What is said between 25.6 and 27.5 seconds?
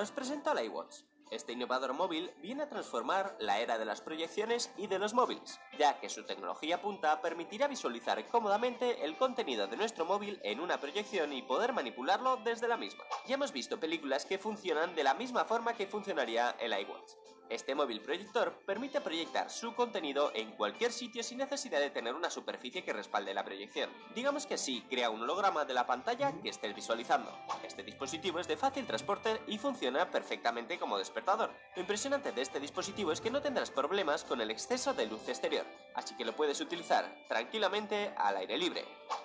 de la pantalla que estés visualizando.